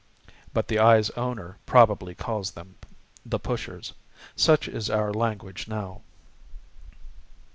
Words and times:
(But 0.51 0.67
the 0.67 0.79
eye's 0.79 1.11
owner 1.11 1.59
probably 1.67 2.15
calls 2.15 2.49
them 2.49 2.73
the 3.23 3.37
"pushers." 3.37 3.93
Such 4.35 4.67
is 4.67 4.89
our 4.89 5.13
language 5.13 5.67
now.) 5.67 6.01